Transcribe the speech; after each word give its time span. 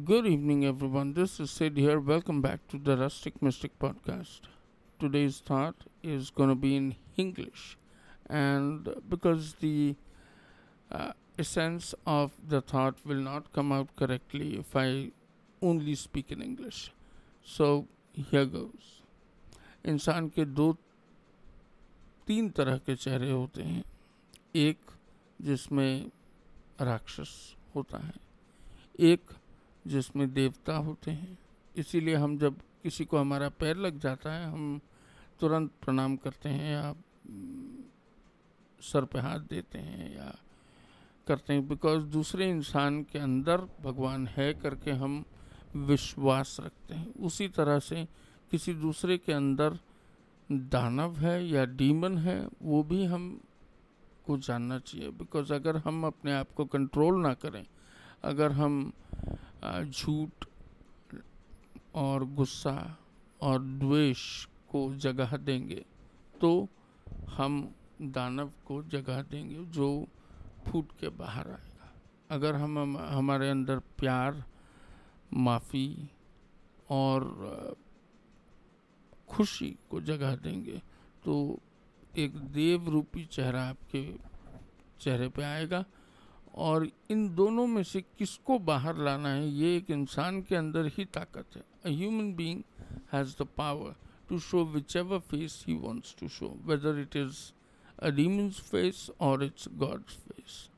Good 0.00 0.25
evening, 0.25 0.63
everyone. 0.65 1.15
This 1.15 1.37
is 1.41 1.51
Sid 1.51 1.75
here. 1.75 1.99
Welcome 1.99 2.41
back 2.41 2.65
to 2.69 2.77
the 2.77 2.95
Rustic 2.95 3.41
Mystic 3.41 3.77
Podcast. 3.77 4.39
Today's 5.01 5.39
thought 5.45 5.75
is 6.01 6.29
going 6.29 6.47
to 6.47 6.55
be 6.55 6.77
in 6.77 6.95
English, 7.17 7.77
and 8.29 8.87
because 9.09 9.55
the 9.55 9.95
uh, 10.93 11.11
essence 11.37 11.93
of 12.07 12.31
the 12.47 12.61
thought 12.61 12.95
will 13.05 13.17
not 13.17 13.51
come 13.51 13.73
out 13.73 13.93
correctly 13.97 14.57
if 14.59 14.77
I 14.77 15.11
only 15.61 15.95
speak 15.95 16.31
in 16.31 16.41
English. 16.41 16.93
So, 17.43 17.85
here 18.13 18.45
goes. 18.45 19.01
इंसान 19.85 20.29
के 20.29 20.45
दो 20.45 20.71
तीन 22.27 22.49
तरह 22.49 22.77
के 22.87 22.95
चेहरे 22.95 23.31
होते 23.31 23.63
हैं 23.63 23.83
एक 24.55 24.91
जिसमें 25.41 26.11
राक्षस 26.81 27.37
होता 27.75 27.97
है 27.97 28.13
एक 29.11 29.31
जिसमें 29.87 30.33
देवता 30.33 30.77
होते 30.77 31.11
हैं। 31.11 31.39
इसीलिए 31.77 32.15
हम 32.15 32.37
जब 32.37 32.59
किसी 32.83 33.05
को 33.05 33.17
हमारा 33.17 33.49
पैर 33.49 33.77
लग 33.77 33.99
जाता 33.99 34.33
है, 34.33 34.51
हम 34.51 34.81
तुरंत 35.39 35.71
प्रणाम 35.85 36.15
करते 36.15 36.49
हैं 36.49 36.73
या, 36.73 36.95
सर 38.81 39.05
पे 39.05 39.19
हाथ 39.19 39.39
देते 39.39 39.77
हैं 39.77 40.15
या 40.15 40.35
करते 41.27 41.53
हैं। 41.53 41.67
बिकॉज़ 41.67 42.03
दूसरे 42.03 42.49
इंसान 42.49 43.03
के 43.03 43.19
अंदर 43.19 43.57
भगवान 43.57 44.27
है 44.27 44.53
करके 44.53 44.91
हम 44.91 45.25
विश्वास 45.75 46.57
रखते 46.59 46.93
हैं। 46.93 47.13
उसी 47.13 47.47
तरह 47.47 47.79
से 47.79 48.07
किसी 48.51 48.73
दूसरे 48.73 49.17
के 49.17 49.33
अंदर 49.33 49.79
दानव 50.51 51.15
है 51.15 51.47
या 51.47 51.65
डीमन 51.65 52.17
है, 52.17 52.47
वो 52.61 52.83
भी 52.83 53.05
हम 53.05 53.41
को 54.25 54.37
जानना 54.37 54.79
चाहिए। 54.79 55.09
बिकॉज़ 55.09 55.53
अगर 55.53 55.77
हम 55.77 56.05
अपने 56.05 56.33
आप 56.33 56.51
को 56.51 56.65
कंट्रोल 56.65 57.21
ना 57.21 57.33
करें, 57.33 57.65
अगर 58.23 58.51
हम 58.51 58.93
झूठ 59.63 60.45
और 61.95 62.25
गुस्सा 62.25 62.97
और 63.41 63.61
द्वेष 63.61 64.45
को 64.45 64.95
जगह 64.95 65.37
देंगे 65.37 65.85
तो 66.41 66.67
हम 67.29 67.75
दानव 68.01 68.51
को 68.65 68.83
जगह 68.83 69.21
देंगे 69.21 69.65
जो 69.65 70.07
फूट 70.67 70.91
के 70.99 71.09
बाहर 71.09 71.47
आएगा। 71.47 71.91
अगर 72.31 72.55
हम, 72.55 72.79
हम 72.79 72.97
हमारे 72.97 73.49
अंदर 73.49 73.79
प्यार 73.79 74.43
माफ़ी 75.33 76.09
और 76.89 77.75
खुशी 79.29 79.75
को 79.89 80.01
जगह 80.01 80.35
देंगे 80.35 80.81
तो 81.23 81.59
एक 82.17 82.37
देव 82.37 82.89
रूपी 82.89 83.25
चेहरा 83.25 83.63
आपके 83.63 84.15
चेहरे 84.99 85.27
पे 85.29 85.43
आएगा 85.43 85.85
और 86.55 86.87
इन 87.11 87.27
दोनों 87.35 87.65
में 87.67 87.81
से 87.83 88.01
किसको 88.17 88.57
बाहर 88.59 88.97
लाना 88.97 89.29
है 89.33 89.47
ये 89.47 89.75
एक 89.77 89.91
इंसान 89.91 90.41
के 90.41 90.55
अंदर 90.55 90.91
ही 90.97 91.05
ताकत 91.13 91.55
है 91.55 91.63
a 91.85 91.89
human 91.89 92.33
being 92.35 92.61
has 93.13 93.35
the 93.41 93.47
power 93.57 93.95
to 94.29 94.39
show 94.39 94.65
which 94.73 94.95
ever 94.95 95.19
face 95.31 95.63
he 95.67 95.73
wants 95.87 96.15
to 96.19 96.27
show 96.39 96.53
whether 96.65 96.99
it 96.99 97.15
is 97.15 97.39
a 97.99 98.09
demon's 98.19 98.59
face 98.69 99.09
or 99.21 99.43
it's 99.43 99.67
God's 99.77 100.17
face 100.27 100.69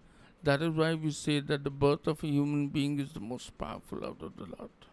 that 0.45 0.61
is 0.61 0.77
why 0.79 0.95
we 0.95 1.11
say 1.11 1.41
that 1.41 1.61
the 1.61 1.77
birth 1.83 2.07
of 2.09 2.25
a 2.25 2.29
being 2.73 2.99
is 3.01 3.13
the 3.19 3.21
most 3.33 3.53
powerful 3.59 4.03
out 4.03 4.23
of 4.23 4.41
the 4.43 4.49
lot 4.49 4.91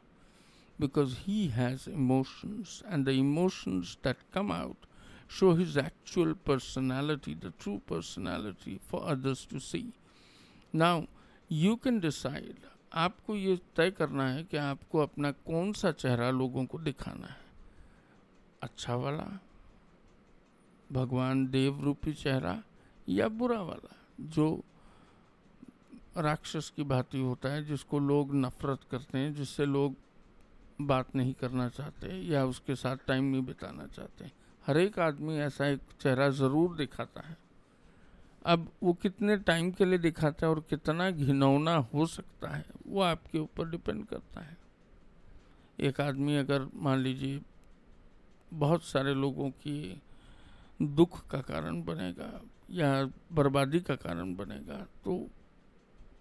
because 0.78 1.18
he 1.26 1.48
has 1.48 1.86
emotions, 1.86 2.82
and 2.88 3.04
the 3.04 3.12
emotions 3.12 3.98
that 4.02 4.16
come 4.32 4.50
out 4.50 4.76
show 5.28 5.54
his 5.54 5.76
actual 5.76 6.34
personality, 6.34 7.34
the 7.34 7.50
true 7.50 7.80
personality 7.86 8.80
for 8.82 9.04
others 9.06 9.46
to 9.46 9.60
see. 9.60 9.92
Now, 10.74 11.02
you 11.50 11.74
can 11.76 11.98
decide 12.00 12.66
आपको 12.94 13.34
ये 13.36 13.56
तय 13.76 13.90
करना 13.90 14.28
है 14.28 14.42
कि 14.44 14.56
आपको 14.56 14.98
अपना 14.98 15.30
कौन 15.46 15.72
सा 15.72 15.90
चेहरा 15.92 16.30
लोगों 16.30 16.64
को 16.64 16.78
दिखाना 16.78 17.26
है। 17.26 17.36
अच्छा 18.62 18.94
वाला 18.94 19.26
भगवान 20.92 21.46
देव 21.46 21.80
रूपी 21.84 22.12
चेहरा 22.12 22.56
या 23.08 23.28
बुरा 23.28 23.60
वाला 23.62 23.97
जो 24.20 24.48
राक्षस 26.16 26.72
की 26.76 26.82
भांति 26.84 27.20
होता 27.20 27.48
है 27.48 27.64
जिसको 27.64 27.98
लोग 27.98 28.34
नफरत 28.34 28.81
करते 28.91 29.19
हैं 29.19 29.34
जिससे 29.34 29.66
लोग 29.66 29.94
बात 30.81 31.14
नहीं 31.16 31.34
करना 31.34 31.69
चाहते 31.69 32.08
या 32.28 32.44
उसके 32.44 32.75
साथ 32.76 32.97
टाइम 33.06 33.25
नहीं 33.25 33.42
बिताना 33.42 33.87
चाहते। 33.87 34.31
हर 34.64 34.78
एक 34.78 34.98
आदमी 34.98 35.38
ऐसा 35.38 35.66
एक 35.66 35.81
चेहरा 36.00 36.28
ज़रूर 36.31 36.76
दिखाता 36.76 37.20
है। 37.20 37.37
अब 38.42 38.70
वो 38.82 38.92
कितने 38.92 39.36
टाइम 39.38 39.70
के 39.70 39.84
लिए 39.84 39.98
दिखाता 39.98 40.46
है 40.46 40.52
और 40.52 40.60
कितना 40.60 41.10
घिनौना 41.10 41.74
हो 41.94 42.06
सकता 42.06 42.48
है, 42.48 42.64
वो 42.86 43.00
आपके 43.02 43.38
ऊपर 43.38 43.68
डिपेंड 43.70 44.04
करता 44.06 44.40
है। 44.40 44.56
एक 45.78 46.00
आदमी 46.00 46.36
अगर 46.36 46.66
मान 46.74 46.98
लीजिए 46.98 47.40
बहुत 48.52 48.84
सारे 48.84 49.14
लोगों 49.14 49.50
की 49.50 50.00
दुख 50.80 51.26
का 51.26 51.40
कारण 51.40 51.82
बनेगा 51.82 52.30
या 52.70 52.90
बर्बादी 53.32 53.80
का 53.80 53.94
कारण 53.96 54.34
बनेगा 54.34 54.86
तो 55.04 55.26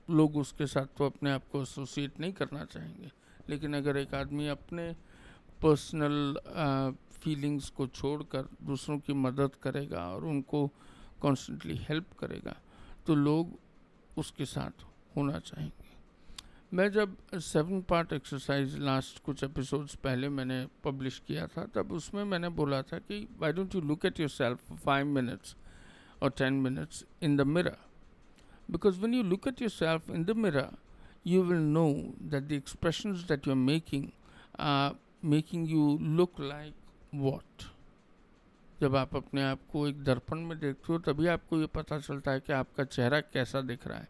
लोग 0.09 0.37
उसके 0.37 0.67
साथ 0.67 0.85
तो 0.97 1.05
अपने 1.05 1.31
आप 1.31 1.47
को 1.51 1.61
एसोसिएट 1.61 2.19
नहीं 2.19 2.33
करना 2.33 2.63
चाहेंगे। 2.65 3.11
लेकिन 3.49 3.75
अगर 3.75 3.97
एक 3.97 4.13
आदमी 4.13 4.47
अपने 4.47 4.91
पर्सनल 5.61 6.39
फीलिंग्स 7.13 7.69
को 7.69 7.87
छोड़कर 7.87 8.49
दूसरों 8.63 8.97
की 8.99 9.13
मदद 9.13 9.55
करेगा 9.63 10.05
और 10.07 10.25
उनको 10.25 10.69
कॉन्स्टेंटली 11.21 11.75
हेल्प 11.89 12.13
करेगा 12.19 12.55
तो 13.07 13.15
लोग 13.15 13.57
उसके 14.17 14.45
साथ 14.45 14.83
होना 15.15 15.39
चाहेंगे। 15.39 15.87
मैं 16.73 16.91
जब 16.91 17.15
सेवन 17.35 17.81
पार्ट 17.81 18.13
एक्सरसाइज 18.13 18.77
लास्ट 18.77 19.23
कुछ 19.23 19.43
एपिसोड्स 19.43 19.95
पहले 19.95 20.29
मैंने 20.29 20.65
पब्लिश 20.83 21.21
किया 21.27 21.47
था, 21.47 21.65
तब 21.65 21.91
उसमें 21.91 22.23
मैंने 22.23 22.49
बोला 22.49 22.81
था 22.81 22.99
कि 22.99 23.27
why 23.39 23.53
don't 23.53 23.75
you 23.75 23.81
look 23.81 24.05
at 24.05 24.19
yourself 24.29 24.73
five 24.73 25.05
minutes 25.05 25.55
और 26.21 26.29
ten 26.37 26.53
minutes 26.53 27.05
in 27.23 27.37
the 27.37 27.41
mirror 27.47 27.77
because 28.71 28.99
when 28.99 29.13
you 29.13 29.23
look 29.23 29.47
at 29.47 29.61
yourself 29.71 30.09
in 30.09 30.23
the 30.23 30.37
mirror 30.37 30.69
you 31.27 31.39
will 31.47 31.63
know 31.71 31.89
that 32.33 32.45
the 32.49 32.57
expressions 32.59 33.23
that 33.29 33.47
you're 33.47 33.61
making 33.61 34.03
are 34.67 34.91
making 35.31 35.65
you 35.71 35.87
look 36.19 36.37
like 36.51 37.17
what? 37.23 37.65
जब 38.81 38.95
आप 38.95 39.15
अपने 39.15 39.43
आप 39.43 39.59
को 39.71 39.87
एक 39.87 40.03
दर्पण 40.03 40.39
में 40.39 40.59
देखते 40.59 40.93
हो 40.93 40.99
तभी 40.99 41.27
आपको 41.27 41.59
ये 41.59 41.65
पता 41.65 41.99
चलता 41.99 42.31
है 42.31 42.39
कि 42.39 42.53
आपका 42.53 42.83
चेहरा 42.83 43.19
कैसा 43.19 43.61
दिख 43.61 43.87
रहा 43.87 43.97
है। 43.97 44.07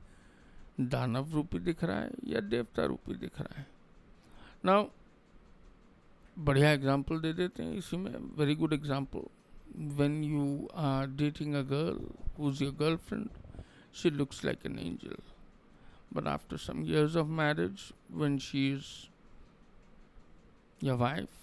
दानव 0.82 1.34
रूपी 1.34 1.60
दिख 1.60 1.84
रहा 1.84 2.00
है 2.00 2.12
या 2.28 2.40
देवता 2.40 2.86
रूपी 2.86 3.16
दिख 3.16 3.42
रहा 3.42 3.60
है? 3.60 3.68
ना 4.66 4.86
बढ़िया 6.40 6.72
एग्ज़ाम्पल 6.72 7.20
दे 7.20 7.34
देते 7.34 7.64
हैं 7.64 7.74
इसी 7.74 7.98
में। 7.98 8.12
Very 8.38 8.56
good 8.56 8.74
example 8.74 9.26
when 9.98 10.24
you 10.24 10.70
are 10.76 11.08
dating 11.08 11.56
a 11.56 11.62
girl 11.74 12.08
who 12.40 12.52
is 12.52 12.64
your 12.64 12.74
girlfriend 12.76 13.30
she 13.94 14.10
looks 14.10 14.46
like 14.46 14.66
an 14.66 14.80
angel 14.80 15.18
But 16.12 16.28
after 16.30 16.58
some 16.58 16.80
years 16.86 17.16
of 17.16 17.28
marriage, 17.30 17.82
when 18.20 18.38
she's 18.40 18.88
your 20.82 20.96
wife, 20.96 21.36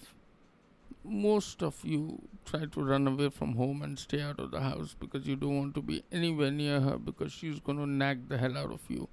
most 1.03 1.63
of 1.63 1.75
you 1.83 2.21
try 2.45 2.65
to 2.65 2.83
run 2.83 3.07
away 3.07 3.29
from 3.29 3.55
home 3.55 3.81
and 3.81 3.97
stay 3.97 4.21
out 4.21 4.39
of 4.39 4.51
the 4.51 4.59
house 4.59 4.95
because 4.99 5.25
you 5.27 5.35
don't 5.35 5.57
want 5.57 5.75
to 5.75 5.81
be 5.81 6.03
anywhere 6.11 6.51
near 6.51 6.79
her 6.79 6.97
because 6.97 7.31
she's 7.31 7.59
going 7.59 7.77
to 7.77 7.87
nag 7.87 8.29
the 8.29 8.37
hell 8.37 8.57
out 8.57 8.71
of 8.71 8.81
you. 8.89 9.07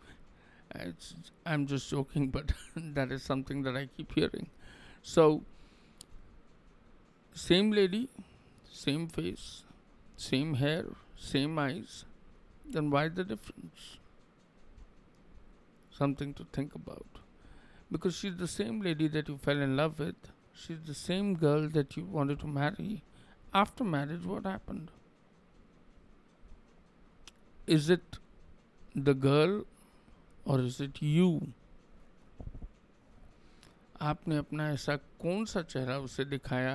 It's, 0.74 1.14
I'm 1.46 1.66
just 1.66 1.88
joking, 1.90 2.28
but 2.36 2.52
that 2.76 3.12
is 3.12 3.22
something 3.22 3.62
that 3.62 3.76
I 3.76 3.88
keep 3.96 4.12
hearing. 4.14 4.48
So, 5.02 5.42
same 7.32 7.70
lady, 7.70 8.08
same 8.70 9.08
face, 9.08 9.62
same 10.16 10.54
hair, 10.54 10.86
same 11.16 11.58
eyes, 11.58 12.04
then 12.68 12.90
why 12.90 13.08
the 13.08 13.24
difference? 13.24 13.98
something 15.96 16.34
to 16.34 16.46
think 16.52 16.74
about. 16.74 17.06
Because 17.90 18.16
she's 18.16 18.36
the 18.36 18.48
same 18.48 18.80
lady 18.80 19.08
that 19.08 19.28
you 19.28 19.36
fell 19.36 19.60
in 19.60 19.76
love 19.76 19.98
with, 19.98 20.16
she's 20.54 20.80
the 20.86 20.94
same 20.94 21.34
girl 21.34 21.68
that 21.68 21.96
you 21.96 22.04
wanted 22.04 22.40
to 22.40 22.46
marry. 22.46 23.02
After 23.52 23.84
marriage, 23.84 24.24
what 24.24 24.46
happened? 24.46 24.90
Is 27.66 27.90
it 27.90 28.18
the 28.94 29.14
girl 29.14 29.64
or 30.44 30.60
is 30.60 30.80
it 30.80 31.00
you? 31.02 31.52
आपने 34.02 34.36
अपना 34.36 34.68
ऐसा 34.70 34.96
कौन 35.22 35.44
सा 35.46 35.60
चेहरा 35.62 35.96
उसे 35.98 36.24
दिखाया 36.24 36.74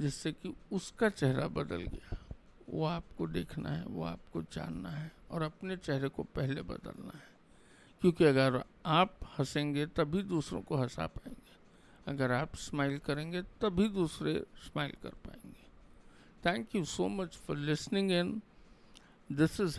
जिससे 0.00 0.32
कि 0.32 0.54
उसका 0.72 1.08
चेहरा 1.08 1.46
बदल 1.48 1.82
गया 1.92 2.16
वो 2.70 2.84
आपको 2.84 3.26
देखना 3.26 3.70
है 3.70 3.84
वो 3.86 4.04
आपको 4.04 4.42
जानना 4.52 4.90
है 4.90 5.10
और 5.30 5.42
अपने 5.42 5.76
चेहरे 5.76 6.08
को 6.08 6.22
पहले 6.36 6.62
बदलना 6.62 7.12
है 7.14 7.26
क्योंकि 8.00 8.24
अगर 8.24 8.62
आप 8.86 9.18
हंसेंगे 9.38 9.86
तभी 9.96 10.22
दूसरों 10.22 10.62
को 10.62 10.76
हंसा 10.76 11.06
पाएँगे 11.06 11.43
अगर 12.07 12.31
आप 12.31 12.55
स्माइल 12.55 12.97
करेंगे 13.05 13.41
तभी 13.61 13.87
दूसरे 13.97 14.33
स्माइल 14.65 14.93
कर 15.03 15.13
पाएंगे 15.25 15.67
thank 16.45 16.75
you 16.75 16.83
so 16.95 17.07
much 17.19 17.35
for 17.47 17.57
listening 17.57 18.11
in 18.11 18.41
this 19.29 19.59
is 19.61 19.77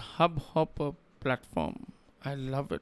Hubhopper 0.54 0.82
platform 1.22 1.74
I 2.26 2.36
love 2.36 2.74
it 2.74 2.80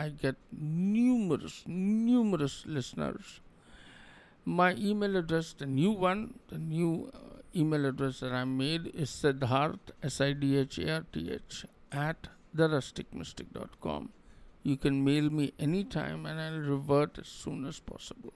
I 0.00 0.10
get 0.10 0.36
numerous, 0.52 1.64
numerous 1.66 2.64
listeners. 2.66 3.40
My 4.44 4.74
email 4.76 5.16
address, 5.16 5.54
the 5.58 5.66
new 5.66 5.90
one, 5.90 6.38
the 6.48 6.58
new 6.58 7.10
uh, 7.12 7.40
email 7.54 7.84
address 7.84 8.20
that 8.20 8.32
I 8.32 8.44
made 8.44 8.86
is 8.94 9.10
Siddharth, 9.10 9.90
S 10.02 10.20
I 10.20 10.34
D 10.34 10.56
H 10.56 10.78
A 10.78 10.98
R 10.98 11.04
T 11.12 11.32
H, 11.32 11.64
at 11.90 12.28
therusticmystic.com. 12.56 14.10
You 14.62 14.76
can 14.76 15.04
mail 15.04 15.30
me 15.30 15.52
anytime 15.58 16.26
and 16.26 16.40
I'll 16.40 16.60
revert 16.60 17.18
as 17.18 17.26
soon 17.26 17.66
as 17.66 17.80
possible. 17.80 18.32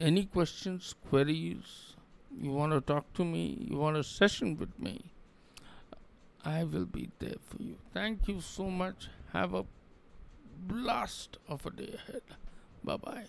Any 0.00 0.24
questions, 0.24 0.94
queries, 1.08 1.94
you 2.40 2.50
want 2.50 2.72
to 2.72 2.80
talk 2.80 3.12
to 3.14 3.24
me, 3.24 3.66
you 3.70 3.76
want 3.76 3.96
a 3.96 4.02
session 4.02 4.56
with 4.56 4.76
me, 4.78 5.12
I 6.44 6.64
will 6.64 6.84
be 6.84 7.10
there 7.20 7.36
for 7.40 7.62
you. 7.62 7.76
Thank 7.92 8.28
you 8.28 8.40
so 8.40 8.64
much. 8.64 9.08
Have 9.32 9.54
a 9.54 9.64
blast 10.66 11.38
of 11.48 11.64
a 11.64 11.70
day 11.70 11.94
ahead. 11.94 12.22
Bye 12.82 12.96
bye. 12.96 13.24